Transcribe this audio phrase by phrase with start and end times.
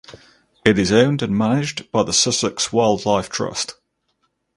[0.65, 3.75] It is owned and managed by the Sussex Wildlife Trust.